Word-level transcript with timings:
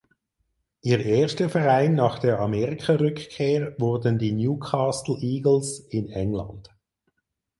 Ihr 0.81 0.99
erster 1.05 1.47
Verein 1.47 1.93
nach 1.93 2.17
der 2.17 2.39
Amerikarückkehr 2.39 3.75
wurden 3.77 4.17
die 4.17 4.31
Newcastle 4.31 5.15
Eagles 5.19 5.77
in 5.91 6.09
England. 6.09 6.71